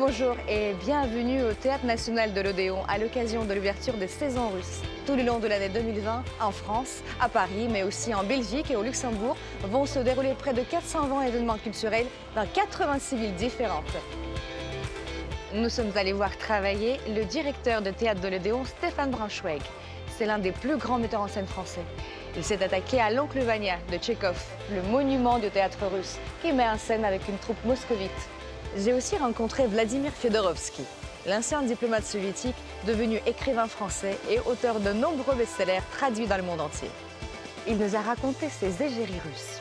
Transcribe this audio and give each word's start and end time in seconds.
Bonjour 0.00 0.34
et 0.48 0.72
bienvenue 0.82 1.42
au 1.42 1.52
Théâtre 1.52 1.84
national 1.84 2.32
de 2.32 2.40
l'Odéon 2.40 2.78
à 2.88 2.96
l'occasion 2.96 3.44
de 3.44 3.52
l'ouverture 3.52 3.92
des 3.98 4.08
saisons 4.08 4.48
russes. 4.48 4.80
Tout 5.04 5.14
le 5.14 5.22
long 5.22 5.40
de 5.40 5.46
l'année 5.46 5.68
2020, 5.68 6.24
en 6.40 6.50
France, 6.52 7.02
à 7.20 7.28
Paris, 7.28 7.68
mais 7.70 7.82
aussi 7.82 8.14
en 8.14 8.24
Belgique 8.24 8.70
et 8.70 8.76
au 8.76 8.82
Luxembourg, 8.82 9.36
vont 9.64 9.84
se 9.84 9.98
dérouler 9.98 10.32
près 10.32 10.54
de 10.54 10.62
420 10.62 11.24
événements 11.24 11.58
culturels 11.58 12.06
dans 12.34 12.46
86 12.46 13.16
villes 13.16 13.34
différentes. 13.34 13.94
Nous 15.52 15.68
sommes 15.68 15.92
allés 15.94 16.14
voir 16.14 16.34
travailler 16.38 16.96
le 17.14 17.26
directeur 17.26 17.82
de 17.82 17.90
théâtre 17.90 18.22
de 18.22 18.28
l'Odéon, 18.28 18.64
Stéphane 18.64 19.10
Braunschweig. 19.10 19.60
C'est 20.16 20.24
l'un 20.24 20.38
des 20.38 20.52
plus 20.52 20.78
grands 20.78 20.98
metteurs 20.98 21.20
en 21.20 21.28
scène 21.28 21.46
français. 21.46 21.84
Il 22.38 22.42
s'est 22.42 22.64
attaqué 22.64 23.02
à 23.02 23.10
l'Oncle 23.10 23.40
Vania 23.40 23.76
de 23.92 23.98
Tchekhov, 23.98 24.42
le 24.72 24.80
monument 24.80 25.38
du 25.38 25.50
théâtre 25.50 25.84
russe, 25.94 26.16
qui 26.40 26.54
met 26.54 26.66
en 26.66 26.78
scène 26.78 27.04
avec 27.04 27.28
une 27.28 27.36
troupe 27.36 27.62
moscovite. 27.66 28.30
J'ai 28.76 28.92
aussi 28.92 29.16
rencontré 29.16 29.66
Vladimir 29.66 30.12
Fedorovski, 30.12 30.84
l'ancien 31.26 31.62
diplomate 31.62 32.04
soviétique 32.04 32.54
devenu 32.86 33.20
écrivain 33.26 33.66
français 33.66 34.16
et 34.30 34.38
auteur 34.46 34.78
de 34.78 34.92
nombreux 34.92 35.34
best-sellers 35.34 35.82
traduits 35.96 36.28
dans 36.28 36.36
le 36.36 36.44
monde 36.44 36.60
entier. 36.60 36.88
Il 37.66 37.78
nous 37.78 37.96
a 37.96 38.00
raconté 38.00 38.48
ses 38.48 38.80
égéries 38.80 39.20
russes. 39.24 39.58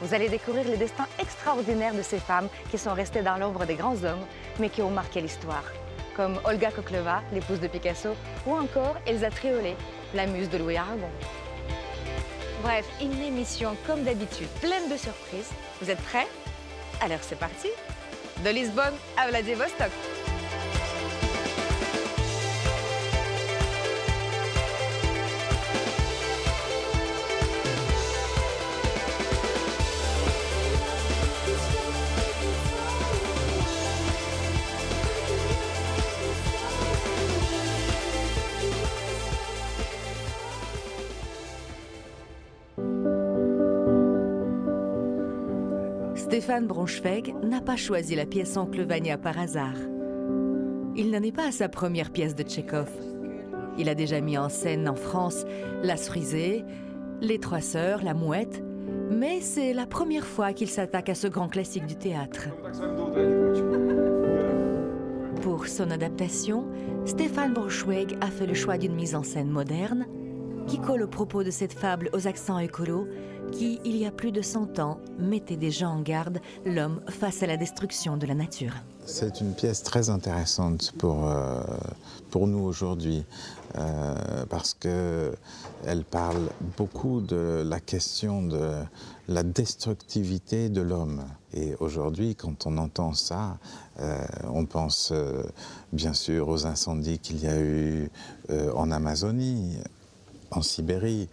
Vous 0.00 0.12
allez 0.12 0.28
découvrir 0.28 0.64
les 0.64 0.76
destins 0.76 1.06
extraordinaires 1.20 1.94
de 1.94 2.02
ces 2.02 2.18
femmes 2.18 2.48
qui 2.72 2.78
sont 2.78 2.94
restées 2.94 3.22
dans 3.22 3.36
l'ombre 3.36 3.64
des 3.64 3.76
grands 3.76 4.02
hommes, 4.02 4.26
mais 4.58 4.70
qui 4.70 4.82
ont 4.82 4.90
marqué 4.90 5.20
l'histoire, 5.20 5.64
comme 6.16 6.40
Olga 6.44 6.72
Koklova, 6.72 7.22
l'épouse 7.32 7.60
de 7.60 7.68
Picasso, 7.68 8.10
ou 8.44 8.54
encore 8.56 8.96
Elsa 9.06 9.30
Triolet, 9.30 9.76
la 10.14 10.26
muse 10.26 10.50
de 10.50 10.58
Louis 10.58 10.76
Aragon. 10.76 11.10
Bref, 12.64 12.86
une 13.00 13.22
émission 13.22 13.76
comme 13.86 14.02
d'habitude, 14.02 14.48
pleine 14.60 14.88
de 14.90 14.96
surprises. 14.96 15.50
Vous 15.80 15.90
êtes 15.90 16.02
prêts? 16.02 16.26
Alors 17.00 17.18
c'est 17.22 17.38
parti 17.38 17.68
De 18.44 18.50
Lisbonne 18.50 18.94
à 19.16 19.28
Vladivostok. 19.28 19.90
Stéphane 46.52 46.68
Braunschweig 46.68 47.34
n'a 47.42 47.62
pas 47.62 47.76
choisi 47.76 48.14
la 48.14 48.26
pièce 48.26 48.58
Oncle 48.58 48.82
Vania 48.82 49.16
par 49.16 49.38
hasard. 49.38 49.72
Il 50.94 51.10
n'en 51.10 51.22
est 51.22 51.34
pas 51.34 51.46
à 51.46 51.50
sa 51.50 51.70
première 51.70 52.10
pièce 52.10 52.34
de 52.34 52.42
Tchekhov. 52.42 52.90
Il 53.78 53.88
a 53.88 53.94
déjà 53.94 54.20
mis 54.20 54.36
en 54.36 54.50
scène 54.50 54.86
en 54.86 54.94
France 54.94 55.46
Las 55.82 56.08
Frisée, 56.08 56.62
Les 57.22 57.38
Trois 57.38 57.62
Sœurs, 57.62 58.04
La 58.04 58.12
Mouette, 58.12 58.62
mais 59.10 59.40
c'est 59.40 59.72
la 59.72 59.86
première 59.86 60.26
fois 60.26 60.52
qu'il 60.52 60.68
s'attaque 60.68 61.08
à 61.08 61.14
ce 61.14 61.26
grand 61.26 61.48
classique 61.48 61.86
du 61.86 61.96
théâtre. 61.96 62.48
Pour 65.40 65.68
son 65.68 65.90
adaptation, 65.90 66.66
Stéphane 67.06 67.54
Braunschweig 67.54 68.18
a 68.20 68.26
fait 68.26 68.46
le 68.46 68.52
choix 68.52 68.76
d'une 68.76 68.94
mise 68.94 69.14
en 69.14 69.22
scène 69.22 69.48
moderne 69.48 70.04
qui 70.66 70.78
colle 70.78 71.02
au 71.02 71.08
propos 71.08 71.42
de 71.42 71.50
cette 71.50 71.72
fable 71.72 72.10
aux 72.12 72.26
accents 72.26 72.58
écolos 72.58 73.06
qui, 73.52 73.80
il 73.84 73.96
y 73.96 74.06
a 74.06 74.10
plus 74.10 74.32
de 74.32 74.42
100 74.42 74.78
ans, 74.78 74.98
mettait 75.18 75.56
déjà 75.56 75.88
en 75.88 76.00
garde 76.00 76.40
l'homme 76.64 77.00
face 77.08 77.42
à 77.42 77.46
la 77.46 77.56
destruction 77.56 78.16
de 78.16 78.26
la 78.26 78.34
nature. 78.34 78.72
C'est 79.04 79.40
une 79.40 79.54
pièce 79.54 79.82
très 79.82 80.10
intéressante 80.10 80.92
pour, 80.96 81.28
euh, 81.28 81.60
pour 82.30 82.46
nous 82.46 82.60
aujourd'hui 82.60 83.24
euh, 83.76 84.46
parce 84.48 84.74
qu'elle 84.74 86.04
parle 86.10 86.48
beaucoup 86.76 87.20
de 87.20 87.62
la 87.66 87.80
question 87.80 88.42
de 88.42 88.74
la 89.28 89.42
destructivité 89.42 90.68
de 90.68 90.80
l'homme. 90.80 91.24
Et 91.52 91.74
aujourd'hui, 91.80 92.36
quand 92.36 92.66
on 92.66 92.78
entend 92.78 93.12
ça, 93.12 93.58
euh, 94.00 94.18
on 94.48 94.66
pense 94.66 95.12
bien 95.92 96.14
sûr 96.14 96.48
aux 96.48 96.66
incendies 96.66 97.18
qu'il 97.18 97.42
y 97.42 97.48
a 97.48 97.60
eu 97.60 98.10
en 98.74 98.90
Amazonie, 98.90 99.78
en 100.52 100.62
Sibérie 100.62 101.28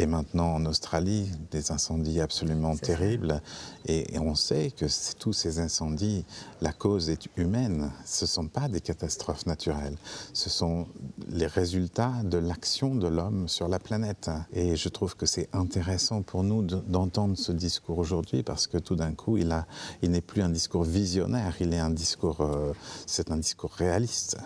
et 0.00 0.06
maintenant 0.06 0.54
en 0.54 0.64
Australie, 0.66 1.28
des 1.50 1.72
incendies 1.72 2.20
absolument 2.20 2.76
terribles. 2.76 3.42
Et, 3.86 4.14
et 4.14 4.20
on 4.20 4.36
sait 4.36 4.70
que 4.70 4.86
tous 5.18 5.32
ces 5.32 5.58
incendies, 5.58 6.24
la 6.60 6.72
cause 6.72 7.10
est 7.10 7.26
humaine. 7.36 7.90
Ce 8.06 8.24
ne 8.24 8.28
sont 8.28 8.46
pas 8.46 8.68
des 8.68 8.80
catastrophes 8.80 9.46
naturelles. 9.46 9.96
Ce 10.32 10.50
sont 10.50 10.86
les 11.30 11.48
résultats 11.48 12.12
de 12.22 12.38
l'action 12.38 12.94
de 12.94 13.08
l'homme 13.08 13.48
sur 13.48 13.66
la 13.66 13.80
planète. 13.80 14.30
Et 14.52 14.76
je 14.76 14.88
trouve 14.88 15.16
que 15.16 15.26
c'est 15.26 15.48
intéressant 15.52 16.22
pour 16.22 16.44
nous 16.44 16.62
de- 16.62 16.76
d'entendre 16.86 17.36
ce 17.36 17.50
discours 17.50 17.98
aujourd'hui 17.98 18.44
parce 18.44 18.68
que 18.68 18.78
tout 18.78 18.94
d'un 18.94 19.14
coup, 19.14 19.36
il, 19.36 19.50
a- 19.50 19.66
il 20.02 20.12
n'est 20.12 20.20
plus 20.20 20.42
un 20.42 20.48
discours 20.50 20.84
visionnaire, 20.84 21.56
il 21.58 21.74
est 21.74 21.80
un 21.80 21.90
discours, 21.90 22.40
euh, 22.42 22.72
c'est 23.06 23.32
un 23.32 23.36
discours 23.38 23.72
réaliste. 23.72 24.36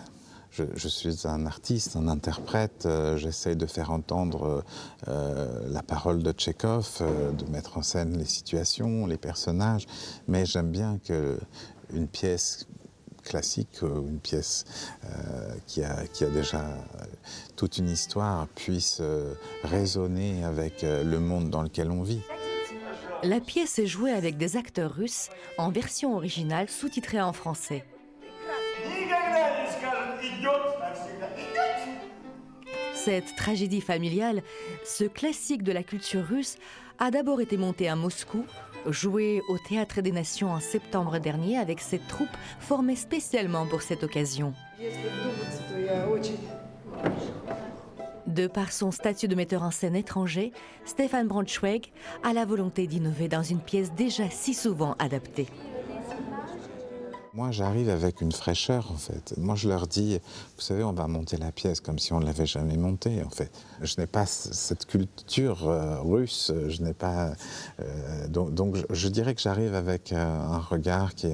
Je, 0.55 0.87
suis 0.87 1.25
un 1.27 1.47
artiste, 1.47 1.95
un 1.95 2.07
interprète, 2.07 2.85
euh, 2.85 3.17
j'essaye 3.17 3.55
de 3.55 3.65
faire 3.65 3.89
entendre 3.89 4.63
euh, 5.07 5.67
la 5.67 5.81
parole 5.81 6.21
de 6.21 6.31
Tchekhov, 6.31 6.99
euh, 7.01 7.31
de 7.31 7.45
mettre 7.45 7.79
en 7.79 7.81
scène 7.81 8.15
les 8.15 8.25
situations, 8.25 9.07
les 9.07 9.17
personnages, 9.17 9.87
mais 10.27 10.45
j'aime 10.45 10.69
bien 10.69 10.99
que 11.03 11.39
une 11.91 12.07
pièce 12.07 12.67
classique, 13.23 13.79
euh, 13.81 14.01
une 14.07 14.19
pièce 14.19 14.65
euh, 15.05 15.55
qui, 15.65 15.83
a, 15.83 16.05
déjà 16.29 16.63
toute 17.55 17.79
une 17.79 17.89
histoire, 17.89 18.47
puisse 18.49 19.01
résonner 19.63 20.43
avec 20.43 20.83
le 20.83 21.19
monde 21.19 21.49
dans 21.49 21.63
lequel 21.63 21.89
on 21.89 22.03
vit. 22.03 22.21
La 23.23 23.39
pièce 23.39 23.79
est 23.79 23.87
jouée 23.87 24.11
avec 24.11 24.37
des 24.37 24.55
acteurs 24.55 24.93
russes 24.93 25.29
en 25.57 25.71
version 25.71 26.15
originale 26.15 26.69
sous-titrée 26.69 27.21
en 27.21 27.33
français. 27.33 27.85
cette 33.03 33.35
tragédie 33.35 33.81
familiale, 33.81 34.41
ce 34.85 35.03
classique 35.03 35.63
de 35.63 35.73
la 35.73 35.83
culture 35.83 36.25
russe 36.25 36.55
a 36.99 37.11
d'abord 37.11 37.41
été 37.41 37.57
monté 37.57 37.89
à 37.89 37.97
Moscou, 37.97 38.45
joué 38.87 39.41
au 39.49 39.57
Théâtre 39.57 39.99
des 39.99 40.13
Nations 40.13 40.51
en 40.51 40.61
septembre 40.61 41.19
dernier 41.19 41.57
avec 41.57 41.81
cette 41.81 42.07
troupe 42.07 42.29
formée 42.59 42.95
spécialement 42.95 43.65
pour 43.65 43.81
cette 43.81 44.03
occasion. 44.03 44.53
De 48.25 48.47
par 48.47 48.71
son 48.71 48.91
statut 48.91 49.27
de 49.27 49.35
metteur 49.35 49.63
en 49.63 49.71
scène 49.71 49.97
étranger, 49.97 50.53
Stéphane 50.85 51.27
Braunschweig 51.27 51.91
a 52.23 52.31
la 52.31 52.45
volonté 52.45 52.87
d'innover 52.87 53.27
dans 53.27 53.43
une 53.43 53.59
pièce 53.59 53.91
déjà 53.93 54.29
si 54.29 54.53
souvent 54.53 54.95
adaptée. 54.97 55.47
Moi, 57.35 57.49
j'arrive 57.49 57.89
avec 57.89 58.21
une 58.21 58.31
fraîcheur, 58.31 58.91
en 58.91 58.95
fait. 58.95 59.33
Moi, 59.37 59.55
je 59.55 59.67
leur 59.67 59.87
dis, 59.87 60.19
vous 60.55 60.61
savez, 60.61 60.83
on 60.83 60.93
va 60.93 61.07
monter 61.07 61.35
la 61.37 61.51
pièce 61.51 61.79
comme 61.79 61.97
si 61.97 62.13
on 62.13 62.19
ne 62.19 62.25
l'avait 62.25 62.45
jamais 62.45 62.77
montée, 62.77 63.23
en 63.23 63.29
fait. 63.31 63.51
Je 63.81 63.95
n'ai 63.99 64.05
pas 64.05 64.27
cette 64.27 64.85
culture 64.85 65.67
euh, 65.67 65.99
russe, 65.99 66.51
je 66.67 66.83
n'ai 66.83 66.93
pas... 66.93 67.33
euh, 67.79 68.27
donc, 68.27 68.77
je, 68.91 69.07
dirais 69.07 69.33
que 69.33 69.41
j'arrive 69.41 69.73
avec 69.73 70.13
euh, 70.13 70.17
un 70.23 70.59
regard 70.59 71.15
qui, 71.15 71.25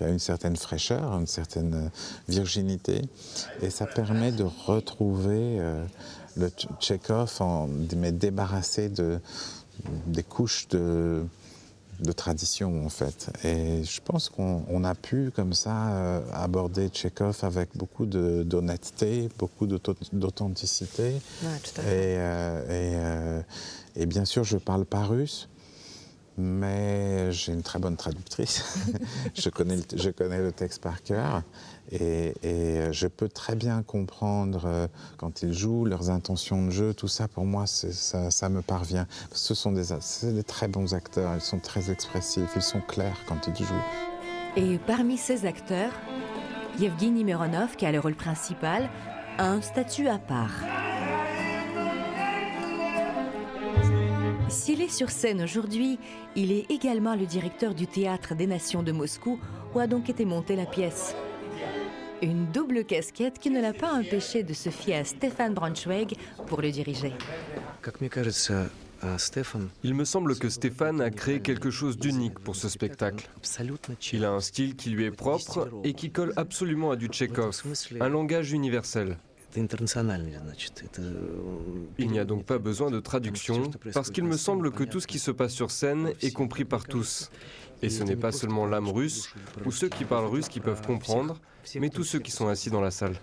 a- 0.00 0.08
une 0.08 0.18
certaine 0.18 0.56
fraîcheur, 0.56 1.12
une 1.18 1.26
certaine 1.26 1.90
virginité, 2.30 3.02
et 3.60 3.68
ça 3.68 3.86
permet 3.86 4.32
de 4.32 4.44
retrouver 4.66 5.58
le 6.36 6.48
Tch- 6.48 6.66
Tchekhov, 6.80 7.36
en, 7.40 7.68
mais 7.96 8.10
débarrassé 8.10 8.88
de, 8.88 9.20
des 10.06 10.22
couches 10.22 10.66
de 10.68 11.22
de 12.02 12.12
tradition 12.12 12.84
en 12.84 12.88
fait. 12.88 13.30
Et 13.44 13.84
je 13.84 14.00
pense 14.04 14.28
qu'on 14.28 14.64
on 14.68 14.84
a 14.84 14.94
pu 14.94 15.30
comme 15.34 15.52
ça 15.54 15.88
euh, 15.88 16.20
aborder 16.32 16.88
Tchekhov 16.88 17.38
avec 17.42 17.70
beaucoup 17.76 18.06
d'honnêteté, 18.06 19.28
beaucoup 19.38 19.66
d'authenticité. 19.66 21.14
Et, 21.14 22.18
euh, 22.18 22.64
et, 22.64 22.94
euh, 22.96 23.42
et 23.96 24.06
bien 24.06 24.24
sûr, 24.24 24.44
je 24.44 24.58
parle 24.58 24.84
pas 24.84 25.04
russe, 25.04 25.48
mais 26.38 27.32
j'ai 27.32 27.52
une 27.52 27.62
très 27.62 27.78
bonne 27.78 27.96
traductrice. 27.96 28.86
je, 29.34 29.48
connais 29.50 29.76
le, 29.76 29.82
je 29.94 30.10
connais 30.10 30.40
le 30.40 30.52
texte 30.52 30.82
par 30.82 31.02
cœur. 31.02 31.42
Et, 31.90 32.34
et 32.42 32.92
je 32.92 33.06
peux 33.06 33.28
très 33.28 33.54
bien 33.54 33.82
comprendre 33.82 34.62
euh, 34.64 34.86
quand 35.18 35.42
ils 35.42 35.52
jouent, 35.52 35.84
leurs 35.84 36.10
intentions 36.10 36.64
de 36.64 36.70
jeu, 36.70 36.94
tout 36.94 37.08
ça, 37.08 37.28
pour 37.28 37.44
moi, 37.44 37.66
ça, 37.66 38.30
ça 38.30 38.48
me 38.48 38.62
parvient. 38.62 39.06
Ce 39.32 39.54
sont 39.54 39.72
des, 39.72 39.88
des 40.22 40.44
très 40.44 40.68
bons 40.68 40.94
acteurs, 40.94 41.34
ils 41.34 41.40
sont 41.40 41.58
très 41.58 41.90
expressifs, 41.90 42.50
ils 42.56 42.62
sont 42.62 42.80
clairs 42.80 43.18
quand 43.26 43.46
ils 43.46 43.64
jouent. 43.64 43.74
Et 44.56 44.78
parmi 44.86 45.18
ces 45.18 45.44
acteurs, 45.44 45.92
Yevgeny 46.78 47.24
Mironov, 47.24 47.76
qui 47.76 47.84
a 47.84 47.92
le 47.92 48.00
rôle 48.00 48.14
principal, 48.14 48.88
a 49.38 49.48
un 49.48 49.60
statut 49.60 50.08
à 50.08 50.18
part. 50.18 50.91
S'il 54.52 54.82
est 54.82 54.90
sur 54.90 55.08
scène 55.08 55.40
aujourd'hui, 55.40 55.98
il 56.36 56.52
est 56.52 56.70
également 56.70 57.16
le 57.16 57.24
directeur 57.24 57.74
du 57.74 57.86
Théâtre 57.86 58.34
des 58.34 58.46
Nations 58.46 58.82
de 58.82 58.92
Moscou, 58.92 59.40
où 59.74 59.78
a 59.78 59.86
donc 59.86 60.10
été 60.10 60.26
montée 60.26 60.56
la 60.56 60.66
pièce. 60.66 61.16
Une 62.20 62.44
double 62.52 62.84
casquette 62.84 63.38
qui 63.38 63.48
ne 63.48 63.62
l'a 63.62 63.72
pas 63.72 63.94
empêché 63.94 64.42
de 64.42 64.52
se 64.52 64.68
fier 64.68 64.96
à 64.96 65.04
Stéphane 65.04 65.54
Braunschweig 65.54 66.16
pour 66.46 66.60
le 66.60 66.70
diriger. 66.70 67.14
Il 69.82 69.94
me 69.94 70.04
semble 70.04 70.38
que 70.38 70.50
Stéphane 70.50 71.00
a 71.00 71.10
créé 71.10 71.40
quelque 71.40 71.70
chose 71.70 71.96
d'unique 71.96 72.38
pour 72.38 72.54
ce 72.54 72.68
spectacle. 72.68 73.30
Il 74.12 74.24
a 74.26 74.32
un 74.32 74.40
style 74.40 74.76
qui 74.76 74.90
lui 74.90 75.06
est 75.06 75.10
propre 75.10 75.70
et 75.82 75.94
qui 75.94 76.10
colle 76.10 76.34
absolument 76.36 76.90
à 76.90 76.96
du 76.96 77.06
Tchekhov, 77.06 77.62
un 78.00 78.08
langage 78.10 78.52
universel. 78.52 79.16
Il 81.98 82.10
n'y 82.10 82.18
a 82.18 82.24
donc 82.24 82.44
pas 82.44 82.58
besoin 82.58 82.90
de 82.90 83.00
traduction, 83.00 83.70
parce 83.92 84.10
qu'il 84.10 84.24
me 84.24 84.36
semble 84.36 84.70
que 84.70 84.84
tout 84.84 85.00
ce 85.00 85.06
qui 85.06 85.18
se 85.18 85.30
passe 85.30 85.52
sur 85.52 85.70
scène 85.70 86.12
est 86.22 86.32
compris 86.32 86.64
par 86.64 86.84
tous. 86.84 87.30
Et 87.82 87.90
ce 87.90 88.02
n'est 88.04 88.16
pas 88.16 88.32
seulement 88.32 88.66
l'âme 88.66 88.88
russe 88.88 89.34
ou 89.66 89.72
ceux 89.72 89.88
qui 89.88 90.04
parlent 90.04 90.26
russe 90.26 90.48
qui 90.48 90.60
peuvent 90.60 90.82
comprendre, 90.82 91.40
mais 91.78 91.90
tous 91.90 92.04
ceux 92.04 92.18
qui 92.20 92.30
sont 92.30 92.48
assis 92.48 92.70
dans 92.70 92.80
la 92.80 92.90
salle. 92.90 93.16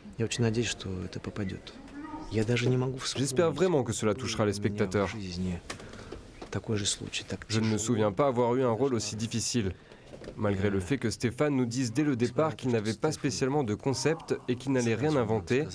J'espère 3.15 3.51
vraiment 3.51 3.83
que 3.83 3.93
cela 3.93 4.13
touchera 4.13 4.45
les 4.45 4.53
spectateurs. 4.53 5.09
Je 7.47 7.59
ne 7.59 7.67
me 7.67 7.77
souviens 7.77 8.11
pas 8.11 8.27
avoir 8.27 8.55
eu 8.55 8.63
un 8.63 8.71
rôle 8.71 8.93
aussi 8.93 9.15
difficile. 9.15 9.71
Malgré 10.35 10.69
le 10.69 10.79
fait 10.79 10.97
que 10.97 11.09
Stéphane 11.09 11.55
nous 11.55 11.65
dise 11.65 11.93
dès 11.93 12.03
le 12.03 12.15
départ 12.15 12.55
qu'il 12.55 12.71
n'avait 12.71 12.93
pas 12.93 13.11
spécialement 13.11 13.63
de 13.63 13.73
concept 13.73 14.35
et 14.47 14.55
qu'il 14.55 14.71
n'allait 14.71 14.95
rien 14.95 15.15
inventer, 15.15 15.65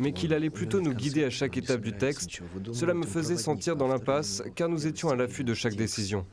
mais 0.00 0.12
qu'il 0.12 0.34
allait 0.34 0.50
plutôt 0.50 0.80
nous 0.80 0.94
guider 0.94 1.24
à 1.24 1.30
chaque 1.30 1.56
étape 1.56 1.80
du 1.80 1.92
texte, 1.92 2.40
cela 2.72 2.94
me 2.94 3.06
faisait 3.06 3.36
sentir 3.36 3.76
dans 3.76 3.88
l'impasse 3.88 4.42
car 4.54 4.68
nous 4.68 4.86
étions 4.86 5.10
à 5.10 5.16
l'affût 5.16 5.44
de 5.44 5.54
chaque 5.54 5.74
décision. 5.76 6.26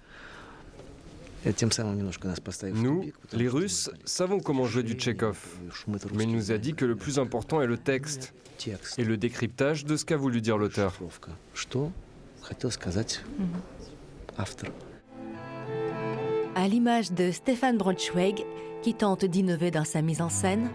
Nous, 2.73 3.11
les 3.33 3.47
Russes, 3.47 3.89
savons 4.05 4.39
comment 4.39 4.65
jouer 4.65 4.83
du 4.83 4.93
Tchekhov, 4.93 5.39
mais 6.13 6.23
il 6.25 6.31
nous 6.31 6.51
a 6.51 6.59
dit 6.59 6.75
que 6.75 6.85
le 6.85 6.95
plus 6.95 7.17
important 7.17 7.61
est 7.61 7.67
le 7.67 7.77
texte 7.77 8.33
et 8.97 9.03
le 9.03 9.17
décryptage 9.17 9.85
de 9.85 9.95
ce 9.95 10.05
qu'a 10.05 10.17
voulu 10.17 10.41
dire 10.41 10.57
l'auteur 10.57 10.99
à 16.61 16.67
l'image 16.67 17.11
de 17.11 17.31
Stéphane 17.31 17.75
Braunschweig, 17.75 18.45
qui 18.83 18.93
tente 18.93 19.25
d'innover 19.25 19.71
dans 19.71 19.83
sa 19.83 20.03
mise 20.03 20.21
en 20.21 20.29
scène. 20.29 20.69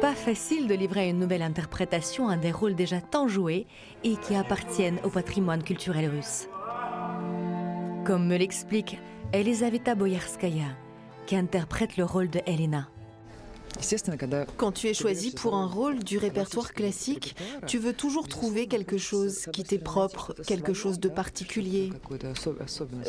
Pas 0.00 0.14
facile 0.14 0.66
de 0.66 0.74
livrer 0.74 1.10
une 1.10 1.20
nouvelle 1.20 1.42
interprétation 1.42 2.28
à 2.28 2.36
des 2.36 2.50
rôles 2.50 2.74
déjà 2.74 3.00
tant 3.00 3.28
joués 3.28 3.68
et 4.02 4.16
qui 4.16 4.34
appartiennent 4.34 4.98
au 5.04 5.10
patrimoine 5.10 5.62
culturel 5.62 6.10
russe. 6.10 6.48
Comme 8.04 8.26
me 8.26 8.36
l'explique 8.36 8.98
Elisaveta 9.32 9.94
Boyarskaya, 9.94 10.76
qui 11.26 11.36
interprète 11.36 11.96
le 11.96 12.04
rôle 12.04 12.30
de 12.30 12.40
Elena. 12.46 12.88
Quand 14.56 14.72
tu 14.72 14.88
es 14.88 14.94
choisi 14.94 15.30
pour 15.30 15.54
un 15.54 15.66
rôle 15.66 16.02
du 16.02 16.18
répertoire 16.18 16.72
classique, 16.72 17.36
tu 17.66 17.78
veux 17.78 17.92
toujours 17.92 18.28
trouver 18.28 18.66
quelque 18.66 18.98
chose 18.98 19.46
qui 19.52 19.62
t'est 19.62 19.78
propre, 19.78 20.34
quelque 20.46 20.74
chose 20.74 21.00
de 21.00 21.08
particulier. 21.08 21.92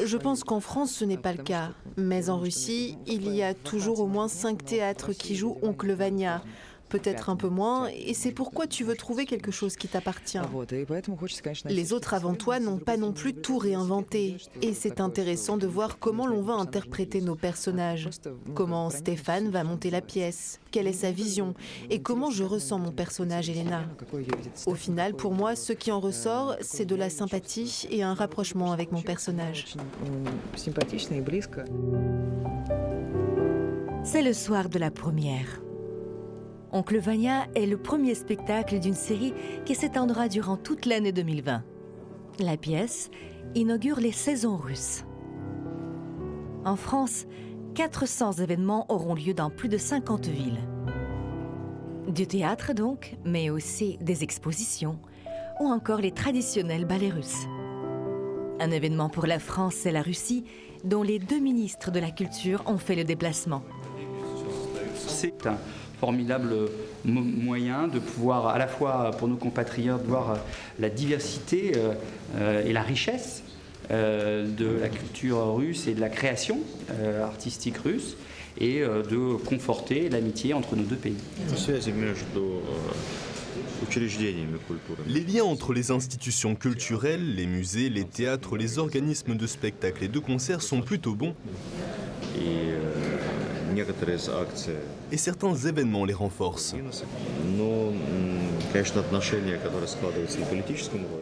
Je 0.04 0.18
pense 0.18 0.44
qu'en 0.44 0.60
France, 0.60 0.92
ce 0.92 1.06
n'est 1.06 1.18
pas 1.18 1.34
le 1.34 1.44
cas. 1.44 1.72
Mais 1.98 2.30
en 2.30 2.40
Russie, 2.40 2.98
il 3.08 3.34
y 3.34 3.44
a 3.44 3.54
toujours 3.54 4.00
au 4.00 4.08
moins 4.08 4.28
cinq 4.28 4.64
théâtres 4.64 5.14
qui 5.14 5.36
jouent 5.36 5.58
Oncle 5.62 5.92
Vania. 5.94 6.42
Peut-être 6.90 7.30
un 7.30 7.36
peu 7.36 7.50
moins, 7.50 7.88
et 7.88 8.14
c'est 8.14 8.32
pourquoi 8.32 8.68
tu 8.68 8.84
veux 8.84 8.96
trouver 8.96 9.26
quelque 9.26 9.52
chose 9.52 9.76
qui 9.76 9.88
t'appartient. 9.88 10.40
Les 11.66 11.94
autres 11.94 12.14
avant 12.14 12.34
toi 12.34 12.60
n'ont 12.60 12.80
pas 12.80 12.98
non 12.98 13.14
plus 13.14 13.34
tout 13.34 13.58
réinventé, 13.58 14.38
et 14.62 14.74
c'est 14.74 15.00
intéressant 15.00 15.58
de 15.58 15.68
voir 15.68 16.00
comment 16.00 16.26
l'on 16.26 16.42
va 16.42 16.54
interpréter 16.54 17.22
nos 17.22 17.36
personnages, 17.36 18.10
comment 18.56 18.90
Stéphane 18.90 19.50
va 19.50 19.64
monter 19.64 19.92
la 19.92 20.02
pièce, 20.02 20.60
quelle 20.72 20.88
est 20.88 20.94
sa 20.94 21.12
vision, 21.12 21.54
et 21.90 22.02
comment 22.02 22.32
je 22.32 22.44
ressens 22.44 22.80
mon 22.80 22.92
personnage 22.92 23.50
Elena. 23.50 23.84
Au 24.66 24.76
final, 24.76 25.14
pour 25.14 25.34
moi, 25.34 25.56
ce 25.56 25.74
qui 25.74 25.92
en 25.92 26.00
ressort, 26.00 26.56
c'est 26.62 26.86
de 26.86 26.96
la 26.96 27.10
sympathie 27.10 27.88
et 27.92 28.04
un 28.04 28.14
rapprochement 28.14 28.72
avec 28.72 28.92
mon 28.92 29.02
personnage. 29.02 29.76
C'est 34.04 34.22
le 34.22 34.34
soir 34.34 34.70
de 34.70 34.80
la 34.80 34.92
première. 34.92 35.62
Oncle 36.72 37.00
Vania 37.00 37.48
est 37.56 37.66
le 37.66 37.78
premier 37.78 38.14
spectacle 38.14 38.80
d'une 38.80 38.94
série 38.94 39.34
qui 39.66 39.74
s'étendra 39.74 40.28
durant 40.28 40.56
toute 40.56 40.86
l'année 40.86 41.12
2020. 41.12 41.64
La 42.40 42.58
pièce 42.58 43.10
inaugure 43.56 44.00
les 44.00 44.12
saisons 44.12 44.56
russes. 44.56 45.04
En 46.66 46.76
France, 46.76 47.26
400 47.74 48.34
événements 48.34 48.86
auront 48.90 49.16
lieu 49.16 49.34
dans 49.34 49.50
plus 49.50 49.70
de 49.70 49.78
50 49.78 50.28
villes. 50.28 50.60
Du 52.08 52.28
théâtre 52.28 52.74
donc, 52.74 53.18
mais 53.26 53.50
aussi 53.50 53.98
des 54.02 54.24
expositions 54.24 55.00
ou 55.60 55.66
encore 55.66 56.00
les 56.00 56.12
traditionnels 56.12 56.86
ballets 56.86 57.10
russes. 57.10 57.48
Un 58.60 58.72
événement 58.72 59.10
pour 59.10 59.26
la 59.26 59.40
France 59.40 59.86
et 59.86 59.92
la 59.92 60.02
Russie 60.02 60.44
dont 60.84 61.02
les 61.02 61.18
deux 61.18 61.40
ministres 61.40 61.92
de 61.92 62.00
la 62.00 62.12
Culture 62.12 62.64
ont 62.68 62.78
fait 62.78 62.96
le 62.96 63.04
déplacement 63.04 63.64
formidable 66.00 66.54
euh, 66.54 66.68
moyen 67.06 67.88
de 67.88 68.00
pouvoir 68.00 68.48
à 68.48 68.58
la 68.58 68.68
fois 68.68 69.12
pour 69.18 69.28
nos 69.28 69.36
compatriotes 69.36 70.06
voir 70.06 70.32
euh, 70.32 70.36
la 70.80 70.90
diversité 70.90 71.74
euh, 71.76 72.66
et 72.66 72.74
la 72.74 72.82
richesse 72.82 73.44
de 73.92 74.80
la 74.80 74.88
culture 74.88 75.56
russe 75.56 75.88
et 75.88 75.96
de 75.96 76.00
la 76.00 76.10
création 76.10 76.60
artistique 77.24 77.78
russe 77.78 78.18
et 78.60 78.82
de 78.82 79.34
conforter 79.34 80.10
l'amitié 80.10 80.54
entre 80.54 80.76
nos 80.76 80.84
deux 80.84 80.96
pays. 80.96 81.18
Les 85.08 85.22
liens 85.22 85.44
entre 85.44 85.74
les 85.74 85.90
institutions 85.90 86.54
culturelles, 86.54 87.34
les 87.34 87.48
musées, 87.48 87.90
les 87.90 88.06
théâtres, 88.06 88.58
les 88.58 88.78
organismes 88.78 89.36
de 89.36 89.48
spectacle 89.48 90.04
et 90.04 90.08
de 90.08 90.20
concerts 90.20 90.62
sont 90.62 90.82
plutôt 90.82 91.16
bons. 91.16 91.34
Et 95.12 95.18
certains 95.18 95.56
événements 95.56 96.06
les 96.06 96.14
renforcent. 96.14 96.76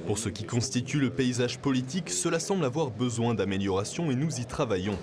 Pour 0.06 0.18
ce 0.18 0.30
qui 0.30 0.44
constitue 0.44 1.00
le 1.00 1.10
paysage 1.10 1.60
politique, 1.60 2.10
cela 2.10 2.40
semble 2.40 2.66
avoir 2.66 2.92
besoin 2.92 3.34
d'amélioration 3.34 4.12
et 4.12 4.16
nous 4.16 4.40
y 4.40 4.46
travaillons. 4.46 4.98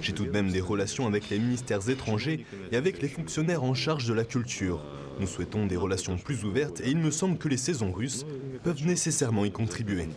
J'ai 0.00 0.12
tout 0.12 0.24
de 0.24 0.30
même 0.30 0.50
des 0.50 0.60
relations 0.60 1.06
avec 1.06 1.30
les 1.30 1.38
ministères 1.38 1.88
étrangers 1.88 2.44
et 2.70 2.76
avec 2.76 3.00
les 3.02 3.08
fonctionnaires 3.08 3.64
en 3.64 3.74
charge 3.74 4.06
de 4.06 4.14
la 4.14 4.24
culture. 4.24 4.80
Nous 5.20 5.26
souhaitons 5.26 5.66
des 5.66 5.76
relations 5.76 6.16
plus 6.16 6.44
ouvertes 6.44 6.80
et 6.80 6.90
il 6.90 6.98
me 6.98 7.10
semble 7.10 7.38
que 7.38 7.48
les 7.48 7.56
saisons 7.56 7.92
russes 7.92 8.26
peuvent 8.64 8.84
nécessairement 8.84 9.44
y 9.44 9.52
contribuer. 9.52 10.08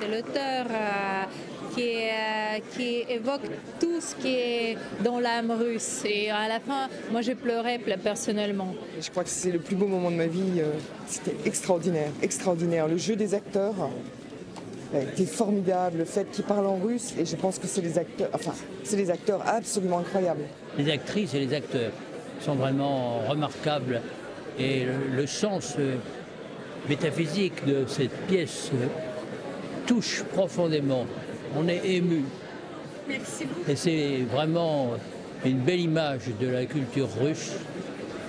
C'est 0.00 0.08
l'auteur 0.08 0.66
euh, 0.70 1.22
qui, 1.74 1.90
euh, 1.96 2.58
qui 2.76 3.04
évoque 3.12 3.40
tout 3.80 4.00
ce 4.00 4.14
qui 4.14 4.34
est 4.34 4.78
dans 5.02 5.18
l'âme 5.18 5.50
russe. 5.50 6.02
Et 6.04 6.30
à 6.30 6.46
la 6.48 6.60
fin, 6.60 6.88
moi 7.10 7.20
j'ai 7.20 7.34
pleuré 7.34 7.78
pl- 7.78 7.98
personnellement. 7.98 8.74
Je 9.00 9.10
crois 9.10 9.24
que 9.24 9.30
c'est 9.30 9.50
le 9.50 9.58
plus 9.58 9.74
beau 9.76 9.86
moment 9.86 10.10
de 10.10 10.16
ma 10.16 10.26
vie. 10.26 10.60
euh, 10.60 10.72
C'était 11.06 11.34
extraordinaire, 11.44 12.10
extraordinaire. 12.22 12.86
Le 12.86 12.96
jeu 12.96 13.16
des 13.16 13.34
acteurs 13.34 13.74
a 14.94 15.00
été 15.00 15.26
formidable. 15.26 15.98
Le 15.98 16.04
fait 16.04 16.30
qu'ils 16.30 16.44
parlent 16.44 16.66
en 16.66 16.76
russe, 16.76 17.14
et 17.18 17.24
je 17.26 17.36
pense 17.36 17.58
que 17.58 17.66
c'est 17.66 17.82
des 17.82 17.98
acteurs, 17.98 18.30
enfin, 18.32 18.52
c'est 18.84 18.96
des 18.96 19.10
acteurs 19.10 19.42
absolument 19.46 19.98
incroyables. 19.98 20.44
Les 20.78 20.90
actrices 20.92 21.34
et 21.34 21.40
les 21.40 21.54
acteurs 21.54 21.90
sont 22.40 22.54
vraiment 22.54 23.18
remarquables 23.28 24.00
et 24.60 24.84
le, 24.84 25.16
le 25.16 25.26
sens 25.26 25.74
euh, 25.78 25.96
métaphysique 26.88 27.64
de 27.66 27.84
cette 27.86 28.12
pièce 28.28 28.70
euh, 28.74 28.86
touche 29.88 30.22
profondément. 30.22 31.06
On 31.56 31.66
est 31.66 31.80
ému. 31.84 32.24
Et 33.66 33.74
c'est 33.74 34.18
vraiment 34.30 34.90
une 35.44 35.60
belle 35.60 35.80
image 35.80 36.26
de 36.38 36.46
la 36.46 36.66
culture 36.66 37.08
russe 37.18 37.54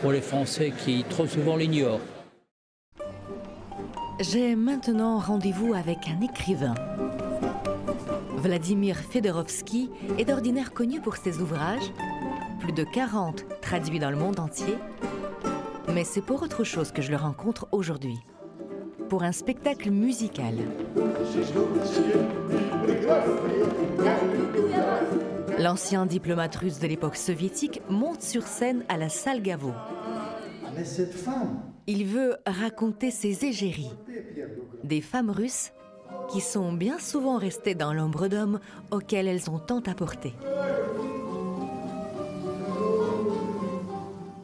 pour 0.02 0.14
les 0.14 0.22
Français 0.22 0.72
qui 0.86 1.04
trop 1.10 1.28
souvent 1.28 1.58
l'ignorent. 1.58 2.00
J'ai 4.22 4.56
maintenant 4.56 5.20
rendez-vous 5.20 5.74
avec 5.74 5.98
un 6.08 6.22
écrivain. 6.22 6.76
Vladimir 8.38 8.96
Fedorovski 8.96 9.90
est 10.18 10.26
d'ordinaire 10.26 10.72
connu 10.72 11.02
pour 11.02 11.18
ses 11.18 11.40
ouvrages, 11.40 11.92
plus 12.62 12.72
de 12.72 12.86
40 12.86 13.46
traduits 13.62 14.00
dans 14.00 14.12
le 14.12 14.18
monde 14.18 14.40
entier. 14.40 14.76
Mais 15.94 16.06
c'est 16.06 16.22
pour 16.22 16.42
autre 16.42 16.64
chose 16.64 16.94
que 16.94 17.02
je 17.02 17.12
le 17.12 17.18
rencontre 17.18 17.68
aujourd'hui. 17.74 18.18
Pour 19.10 19.24
un 19.24 19.32
spectacle 19.32 19.90
musical. 19.92 20.56
L'ancien 25.58 26.06
diplomate 26.06 26.56
russe 26.56 26.80
de 26.80 26.88
l'époque 26.88 27.16
soviétique 27.16 27.82
monte 27.90 28.22
sur 28.22 28.44
scène 28.44 28.84
à 28.88 28.98
la 28.98 29.10
salle 29.10 29.42
Gaveau. 29.42 29.74
Il 31.88 32.06
veut 32.06 32.38
raconter 32.46 33.12
ses 33.12 33.46
égéries, 33.46 33.92
des 34.84 35.02
femmes 35.02 35.32
russes 35.32 35.72
qui 36.32 36.42
sont 36.42 36.72
bien 36.72 37.00
souvent 37.00 37.38
restées 37.38 37.76
dans 37.76 37.94
l'ombre 37.94 38.28
d'hommes 38.28 38.60
auxquels 38.92 39.28
elles 39.28 39.50
ont 39.50 39.60
tant 39.60 39.82
apporté. 39.82 40.34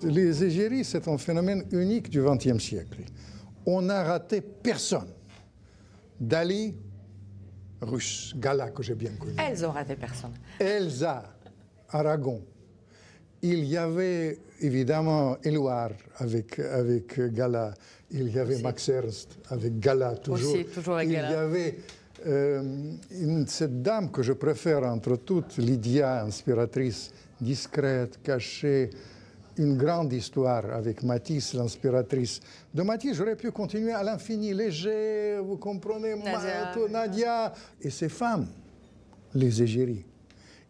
les 0.05 0.43
égéries, 0.43 0.83
c'est 0.83 1.07
un 1.07 1.17
phénomène 1.17 1.63
unique 1.71 2.09
du 2.09 2.21
XXe 2.21 2.59
siècle. 2.63 2.99
On 3.65 3.81
n'a 3.81 4.03
raté 4.03 4.41
personne. 4.41 5.09
Dali, 6.19 6.75
russe, 7.81 8.33
Gala, 8.37 8.69
que 8.69 8.83
j'ai 8.83 8.95
bien 8.95 9.11
connu. 9.19 9.33
Elles 9.37 9.65
ont 9.65 9.71
raté 9.71 9.95
personne. 9.95 10.33
Elsa, 10.59 11.23
Aragon. 11.89 12.41
Il 13.41 13.65
y 13.65 13.77
avait 13.77 14.39
évidemment 14.61 15.37
Éluard 15.43 15.91
avec, 16.17 16.59
avec 16.59 17.19
Gala. 17.33 17.73
Il 18.11 18.29
y 18.33 18.39
avait 18.39 18.59
Max 18.61 18.87
Ernst 18.89 19.37
avec 19.49 19.79
Gala, 19.79 20.15
toujours. 20.15 20.53
Aussi, 20.53 20.65
toujours 20.65 20.95
avec 20.95 21.09
Il 21.09 21.13
Gala. 21.13 21.31
y 21.31 21.35
avait 21.35 21.77
euh, 22.25 22.93
une- 23.11 23.45
cette 23.47 23.81
dame 23.81 24.09
que 24.09 24.23
je 24.23 24.33
préfère 24.33 24.83
entre 24.83 25.17
toutes, 25.17 25.57
Lydia, 25.57 26.23
inspiratrice, 26.23 27.11
discrète, 27.41 28.19
cachée. 28.23 28.89
Une 29.57 29.77
grande 29.77 30.11
histoire 30.11 30.65
avec 30.73 31.01
Matisse, 31.03 31.53
l'inspiratrice. 31.53 32.41
De 32.73 32.81
Matisse, 32.81 33.15
j'aurais 33.15 33.37
pu 33.37 33.51
continuer 33.51 33.93
à 33.93 34.03
l'infini, 34.03 34.53
léger, 34.53 35.39
vous 35.39 35.55
comprenez, 35.57 36.15
Nadia. 36.15 36.71
tout, 36.73 36.87
Nadia. 36.89 37.53
Et 37.81 37.89
ces 37.89 38.09
femmes, 38.09 38.47
les 39.33 39.63
égéries, 39.63 40.03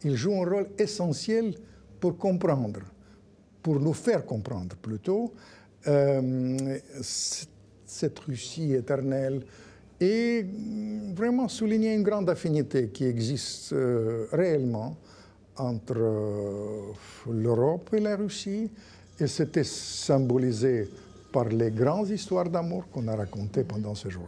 ils 0.03 0.15
jouent 0.15 0.43
un 0.43 0.49
rôle 0.49 0.67
essentiel 0.77 1.55
pour 1.99 2.15
comprendre, 2.17 2.81
pour 3.63 3.79
nous 3.79 3.93
faire 3.93 4.23
comprendre 4.23 4.75
plutôt, 4.75 5.33
euh, 5.87 6.77
cette 7.01 8.19
Russie 8.19 8.73
éternelle 8.73 9.41
et 9.99 10.45
vraiment 11.15 11.47
souligner 11.47 11.93
une 11.93 12.03
grande 12.03 12.29
affinité 12.29 12.89
qui 12.89 13.05
existe 13.05 13.73
euh, 13.73 14.27
réellement 14.31 14.97
entre 15.57 15.97
euh, 15.97 16.91
l'Europe 17.31 17.93
et 17.93 17.99
la 17.99 18.15
Russie. 18.15 18.69
Et 19.19 19.27
c'était 19.27 19.63
symbolisé 19.63 20.89
par 21.31 21.45
les 21.45 21.71
grandes 21.71 22.09
histoires 22.09 22.49
d'amour 22.49 22.89
qu'on 22.89 23.07
a 23.07 23.15
racontées 23.15 23.63
pendant 23.63 23.95
ce 23.95 24.09
jour. 24.09 24.27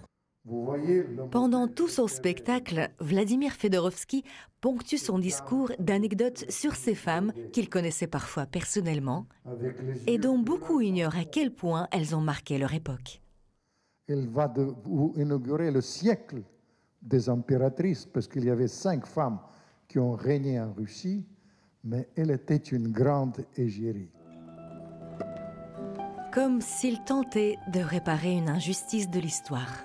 Pendant 1.32 1.68
tout 1.68 1.90
son 1.90 2.08
spectacle, 2.08 2.90
Vladimir 3.02 3.52
Fedorovski 3.52 4.24
ponctue 4.62 4.98
son 4.98 5.20
discours 5.20 5.72
d'anecdotes 5.78 6.46
sur 6.50 6.74
ces 6.76 6.96
femmes 6.96 7.34
qu'il 7.52 7.70
connaissait 7.70 8.08
parfois 8.08 8.46
personnellement 8.46 9.26
et 10.06 10.18
dont 10.18 10.40
beaucoup 10.40 10.80
ignorent 10.80 11.18
à 11.18 11.26
quel 11.26 11.52
point 11.54 11.90
elles 11.92 12.16
ont 12.16 12.22
marqué 12.22 12.58
leur 12.58 12.74
époque. 12.74 13.22
Elle 14.08 14.30
va 14.30 14.48
de- 14.48 14.74
inaugurer 15.18 15.70
le 15.70 15.82
siècle 15.82 16.42
des 17.02 17.28
impératrices, 17.28 18.06
parce 18.06 18.28
qu'il 18.28 18.46
y 18.46 18.50
avait 18.50 18.70
cinq 18.70 19.06
femmes 19.06 19.40
qui 19.88 20.00
ont 20.00 20.14
régné 20.14 20.60
en 20.60 20.74
Russie, 20.74 21.26
mais 21.84 22.08
elle 22.16 22.32
était 22.32 22.56
une 22.56 22.90
grande 22.90 23.46
égérie. 23.56 24.12
Comme 26.34 26.62
s'il 26.62 27.04
tentait 27.04 27.56
de 27.74 27.80
réparer 27.80 28.34
une 28.34 28.50
injustice 28.50 29.10
de 29.10 29.20
l'histoire. 29.20 29.84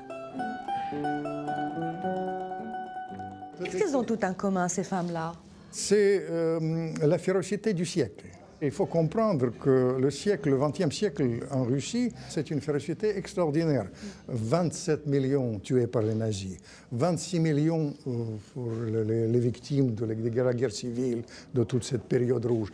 Qu'est-ce 3.62 3.76
qu'elles 3.76 3.96
ont 3.96 4.04
tout 4.04 4.22
en 4.24 4.34
commun, 4.34 4.68
ces 4.68 4.84
femmes-là? 4.84 5.32
C'est 5.70 6.26
euh, 6.28 6.92
la 7.00 7.18
férocité 7.18 7.72
du 7.72 7.86
siècle. 7.86 8.26
Il 8.64 8.70
faut 8.70 8.86
comprendre 8.86 9.50
que 9.58 9.96
le 10.00 10.10
siècle, 10.12 10.50
le 10.50 10.56
XXe 10.56 10.94
siècle 10.94 11.40
en 11.50 11.64
Russie, 11.64 12.12
c'est 12.28 12.48
une 12.48 12.60
férocité 12.60 13.18
extraordinaire. 13.18 13.88
27 14.28 15.04
millions 15.08 15.58
tués 15.58 15.88
par 15.88 16.02
les 16.02 16.14
nazis, 16.14 16.58
26 16.92 17.40
millions 17.40 17.92
euh, 18.06 18.24
pour 18.54 18.70
les, 18.70 19.40
victimes 19.40 19.96
de 19.96 20.04
la 20.04 20.54
guerre 20.54 20.70
civile, 20.70 21.24
de 21.52 21.64
toute 21.64 21.82
cette 21.82 22.04
période 22.04 22.46
rouge. 22.46 22.70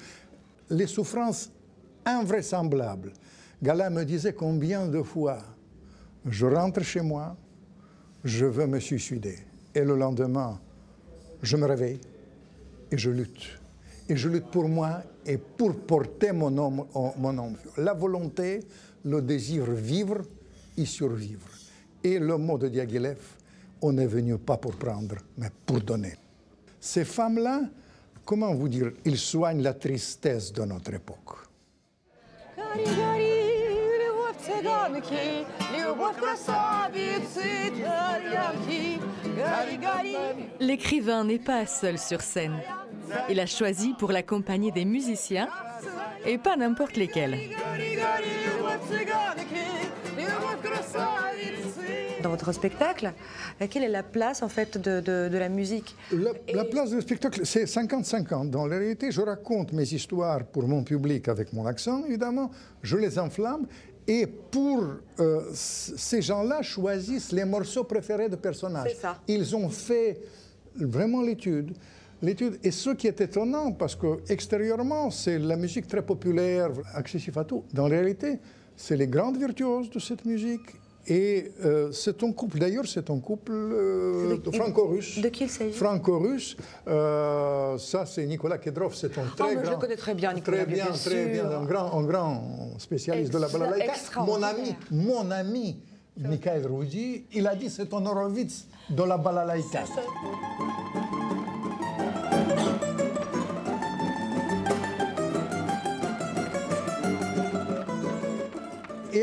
Les 0.69 0.87
souffrances 0.87 1.51
invraisemblables. 2.05 3.15
Gala 3.63 3.89
me 3.89 4.05
disait 4.05 4.35
combien 4.35 4.87
de 4.87 5.03
fois 5.03 5.39
je 6.29 6.45
rentre 6.45 6.83
chez 6.83 7.01
moi, 7.01 7.35
je 8.25 8.45
veux 8.45 8.67
me 8.67 8.79
suicider. 8.79 9.39
Et 9.75 9.85
le 9.85 9.97
lendemain, 9.97 10.61
je 11.43 11.57
me 11.57 11.65
réveille 11.65 12.01
et 12.91 12.99
je 12.99 13.09
lutte. 13.09 13.59
Et 14.09 14.17
je 14.17 14.29
lutte 14.29 14.47
pour 14.47 14.69
moi 14.69 15.03
et 15.27 15.37
pour 15.37 15.75
porter 15.81 16.33
mon 16.33 16.57
homme, 16.57 16.87
mon 17.19 17.39
homme. 17.39 17.57
La 17.77 17.93
volonté, 17.93 18.61
le 19.05 19.21
désir 19.21 19.65
vivre 19.71 20.23
et 20.77 20.87
survivre. 20.87 21.49
Et 22.03 22.19
le 22.19 22.39
mot 22.39 22.57
de 22.57 22.69
Diaghilev, 22.69 23.19
on 23.83 23.97
est 23.99 24.07
venu 24.07 24.39
pas 24.39 24.57
pour 24.57 24.77
prendre, 24.77 25.17
mais 25.37 25.51
pour 25.67 25.81
donner. 25.81 26.15
Ces 26.81 27.05
femmes-là, 27.05 27.63
comment 28.25 28.55
vous 28.55 28.69
dire, 28.69 28.93
ils 29.05 29.19
soignent 29.19 29.63
la 29.63 29.75
tristesse 29.75 30.53
de 30.53 30.65
notre 30.65 30.95
époque. 30.95 31.37
L'écrivain 40.61 41.25
n'est 41.25 41.39
pas 41.39 41.67
seul 41.67 41.99
sur 41.99 42.21
scène. 42.21 42.59
Il 43.31 43.41
a 43.41 43.47
choisi 43.47 43.95
pour 43.99 44.13
l'accompagner 44.13 44.71
des 44.71 44.85
musiciens, 44.85 45.49
et 46.27 46.39
pas 46.39 46.57
n'importe 46.57 46.97
lesquels. 46.97 47.37
Dans 52.23 52.31
votre 52.31 52.51
spectacle, 52.53 53.13
quelle 53.71 53.85
est 53.85 53.89
la 53.89 54.03
place 54.03 54.43
en 54.43 54.49
fait 54.49 54.77
de, 54.77 55.01
de- 55.01 55.29
de 55.29 55.39
la 55.39 55.49
musique? 55.49 55.95
La, 56.13 56.33
la 56.53 56.65
place 56.65 56.91
du 56.91 57.01
spectacle, 57.01 57.47
c'est 57.47 57.65
50-50. 57.65 58.51
Dans 58.51 58.67
la 58.67 58.79
réalité, 58.79 59.13
je 59.13 59.21
raconte 59.21 59.73
mes 59.73 59.85
histoires 59.93 60.45
pour 60.45 60.67
mon 60.67 60.83
public 60.83 61.29
avec 61.29 61.53
mon 61.53 61.65
accent, 61.67 62.05
évidemment. 62.07 62.51
Je 62.83 62.97
les 62.97 63.19
enflamme. 63.21 63.67
Et 64.09 64.27
pour 64.27 64.83
euh, 65.21 65.43
ces 65.55 66.21
gens-là 66.23 66.63
choisissent 66.63 67.31
les 67.31 67.45
morceaux 67.45 67.85
préférés 67.85 68.29
de 68.29 68.37
personnages. 68.37 68.97
Ça. 69.01 69.19
Ils 69.29 69.55
ont 69.55 69.69
fait 69.69 70.21
vraiment 70.75 71.23
l'étude. 71.23 71.73
L'étude. 72.21 72.59
Et 72.65 72.71
ce 72.71 72.91
qui 72.91 73.07
est 73.07 73.21
étonnant, 73.21 73.73
parce 73.73 73.95
que 73.95 74.21
extérieurement, 74.29 75.11
c'est 75.11 75.39
la 75.39 75.57
musique 75.57 75.87
très 75.87 76.03
populaire, 76.03 76.71
accessible 76.95 77.39
à 77.39 77.45
tout. 77.45 77.65
Dans 77.73 77.87
la 77.87 77.97
réalité, 77.97 78.39
c'est 78.77 78.97
les 78.97 79.07
grandes 79.07 79.37
virtuoses 79.39 79.91
de 79.91 79.99
cette 79.99 80.25
musique. 80.25 80.69
Et 81.11 81.53
euh, 81.65 81.91
c'est 81.91 82.23
un 82.23 82.33
couple, 82.33 82.59
d'ailleurs, 82.59 82.87
c'est 82.87 83.09
un 83.09 83.19
couple 83.19 83.53
euh, 83.53 84.37
franco-russe. 84.53 85.21
De 85.21 85.29
qui 85.29 85.45
il 85.45 85.51
s'agit? 85.51 85.73
Franco-russe. 85.73 86.57
Euh, 86.87 87.79
ça, 87.79 88.05
c'est 88.05 88.27
Nicolas 88.27 88.59
Kedrov. 88.59 88.95
C'est 88.95 89.17
un 89.17 89.25
très 89.35 89.49
mais 89.49 89.55
grand. 89.55 89.65
je 89.65 89.71
le 89.71 89.77
connais 89.77 89.97
très 89.97 90.15
bien, 90.15 90.35
Nicolas, 90.35 90.65
Très 90.65 90.67
bien, 90.67 90.85
bien 90.85 90.95
très 90.95 91.27
bien. 91.27 91.51
Un 91.51 91.65
grand, 91.65 91.99
un 91.99 92.05
grand 92.05 92.79
spécialiste 92.79 93.33
de 93.33 93.39
la 93.39 93.49
balalaïka. 93.49 93.95
Mon 94.27 94.43
ami, 94.43 94.77
mon 94.91 95.31
ami, 95.31 95.81
Mikhail 96.19 96.67
Rudi, 96.67 97.25
il 97.33 97.47
a 97.47 97.55
dit 97.55 97.71
c'est 97.71 97.93
un 97.95 98.05
Horowitz 98.05 98.67
de 98.91 99.03
la 99.03 99.17
balalaïka. 99.17 99.85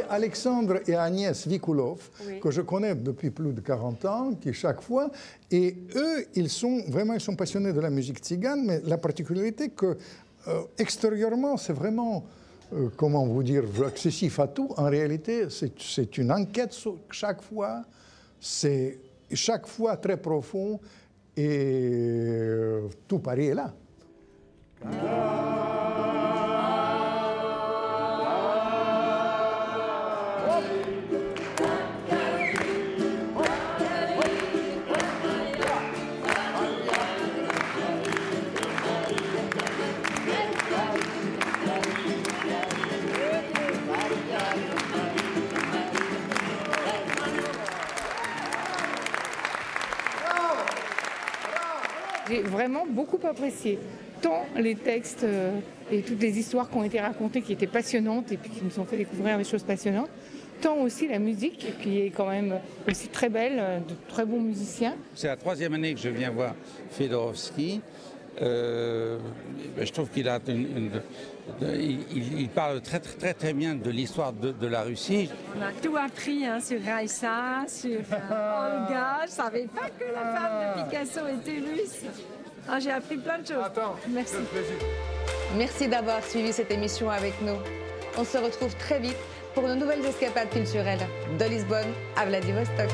Alexandre 0.10 0.80
et 0.88 0.96
Agnès 0.96 1.48
Vikulov, 1.48 2.10
Oui. 2.28 2.40
que 2.40 2.52
je 2.52 2.62
connais 2.62 2.96
depuis 2.96 3.30
plus 3.32 3.54
de 3.54 3.62
40 3.62 4.06
ans, 4.06 4.34
qui 4.40 4.54
chaque 4.54 4.82
fois, 4.82 5.10
et 5.52 5.76
eux, 5.96 6.26
ils 6.36 6.50
sont 6.50 6.82
vraiment 6.90 7.14
ils 7.14 7.22
sont 7.22 7.36
passionnés 7.36 7.74
de 7.74 7.80
la 7.80 7.90
musique 7.90 8.20
tzigane, 8.20 8.64
mais 8.66 8.82
la 8.86 8.98
particularité 8.98 9.70
que 9.70 9.98
euh, 10.48 10.62
extérieurement, 10.78 11.58
c'est 11.58 11.74
vraiment, 11.74 12.24
euh, 12.74 12.90
comment 12.96 13.26
vous 13.26 13.42
dire, 13.44 13.64
accessif 13.86 14.40
à 14.40 14.48
tout. 14.48 14.70
En 14.78 14.86
réalité, 14.90 15.48
c'est 15.50 16.18
une 16.18 16.32
enquête 16.32 16.72
sur- 16.74 16.98
chaque 17.10 17.42
fois, 17.42 17.84
c'est 18.40 19.00
chaque 19.34 19.66
fois 19.68 19.98
très 19.98 20.18
profond, 20.18 20.80
et 21.36 21.48
euh, 21.50 22.82
tout 23.08 23.20
Paris 23.20 23.48
est 23.48 23.56
là. 23.56 23.74
J'ai 24.84 25.45
vraiment 52.56 52.86
beaucoup 52.88 53.20
apprécié 53.28 53.78
tant 54.22 54.46
les 54.56 54.76
textes 54.76 55.24
euh, 55.24 55.60
et 55.92 56.02
toutes 56.02 56.22
les 56.22 56.40
histoires 56.40 56.70
qui 56.70 56.78
ont 56.78 56.84
été 56.84 57.00
racontées 57.00 57.42
qui 57.42 57.54
étaient 57.54 57.68
passionnantes 57.68 58.32
et 58.32 58.38
puis 58.38 58.50
qui 58.50 58.64
nous 58.64 58.80
ont 58.80 58.86
fait 58.86 58.98
découvrir 58.98 59.38
des 59.38 59.44
choses 59.44 59.64
passionnantes, 59.64 60.10
tant 60.62 60.78
aussi 60.78 61.08
la 61.08 61.20
musique 61.20 61.80
qui 61.82 62.00
est 62.00 62.12
quand 62.12 62.30
même 62.30 62.60
aussi 62.90 63.10
très 63.10 63.30
belle, 63.30 63.58
euh, 63.60 63.80
de 63.80 63.94
très 64.08 64.26
bons 64.26 64.42
musiciens. 64.42 64.96
C'est 65.14 65.28
la 65.28 65.36
troisième 65.36 65.74
année 65.74 65.94
que 65.94 66.00
je 66.00 66.10
viens 66.10 66.32
voir 66.32 66.56
Fedorovski. 66.92 67.82
Euh, 68.42 69.18
je 69.80 69.92
trouve 69.92 70.10
qu'il 70.10 70.28
a 70.28 70.40
une, 70.48 70.90
il, 71.62 72.50
parle 72.50 72.82
très 72.82 73.00
très 73.00 73.34
très 73.34 73.54
bien 73.54 73.76
de 73.76 73.90
l'histoire 73.90 74.34
de, 74.34 74.68
la 74.68 74.82
Russie. 74.82 75.30
On 75.58 75.62
a 75.62 75.72
tout 75.72 75.96
appris 75.96 76.46
hein, 76.46 76.60
sur 76.60 76.82
Raissa, 76.82 77.66
sur 77.68 78.00
euh, 78.12 78.82
Olga. 78.90 79.20
Je 79.22 79.28
ne 79.28 79.32
savais 79.32 79.68
pas 79.74 79.90
que 79.90 80.12
la 80.12 80.36
femme 80.36 80.78
de 80.78 80.84
Picasso 80.84 81.22
était 81.28 81.60
russe. 81.60 82.04
Ah, 82.68 82.80
J'ai 82.80 82.92
appris 82.92 83.18
plein 83.18 83.40
de 83.40 83.48
choses. 83.48 83.64
Merci. 84.10 84.36
Merci 85.58 85.88
d'avoir 85.88 86.24
suivi 86.24 86.52
cette 86.52 86.72
émission 86.72 87.10
avec 87.10 87.34
nous. 87.42 87.58
On 88.18 88.24
se 88.24 88.38
retrouve 88.38 88.76
très 88.76 89.00
vite 89.00 89.18
pour 89.54 89.68
de 89.68 89.76
nouvelles 89.76 90.06
escapades 90.06 90.50
culturelles 90.50 91.08
de 91.40 91.46
Lisbonne 91.46 91.94
à 92.18 92.26
Vladivostok. 92.26 92.90